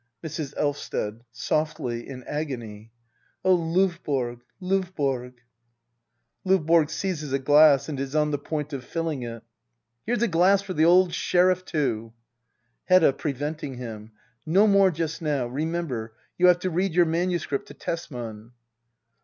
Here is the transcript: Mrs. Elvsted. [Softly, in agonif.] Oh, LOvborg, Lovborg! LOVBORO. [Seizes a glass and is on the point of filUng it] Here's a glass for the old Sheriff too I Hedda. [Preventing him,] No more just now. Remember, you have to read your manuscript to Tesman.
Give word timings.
Mrs. 0.23 0.55
Elvsted. 0.57 1.21
[Softly, 1.31 2.09
in 2.09 2.23
agonif.] 2.23 2.89
Oh, 3.45 3.55
LOvborg, 3.55 4.41
Lovborg! 4.59 5.33
LOVBORO. 6.43 6.89
[Seizes 6.89 7.31
a 7.31 7.37
glass 7.37 7.87
and 7.87 7.99
is 7.99 8.15
on 8.15 8.31
the 8.31 8.39
point 8.39 8.73
of 8.73 8.83
filUng 8.83 9.23
it] 9.37 9.43
Here's 10.03 10.23
a 10.23 10.27
glass 10.27 10.63
for 10.63 10.73
the 10.73 10.85
old 10.85 11.13
Sheriff 11.13 11.63
too 11.63 12.13
I 12.89 12.93
Hedda. 12.95 13.13
[Preventing 13.13 13.75
him,] 13.75 14.13
No 14.43 14.65
more 14.65 14.89
just 14.89 15.21
now. 15.21 15.45
Remember, 15.45 16.15
you 16.35 16.47
have 16.47 16.57
to 16.61 16.71
read 16.71 16.95
your 16.95 17.05
manuscript 17.05 17.67
to 17.67 17.75
Tesman. 17.75 18.53